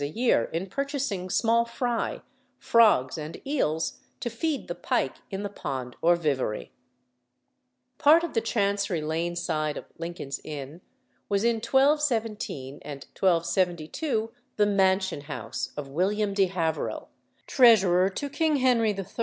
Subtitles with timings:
[0.01, 2.21] a year in purchasing small fry,
[2.57, 6.71] frogs, and eels, to feed the pike in the pond or vivary.
[7.99, 10.81] Part of the Chancery Lane side of Lincoln's Inn
[11.29, 17.09] was in 1217 and 1272 "the mansion house" of William de Haverhill,
[17.45, 19.05] treasurer to King Henry III.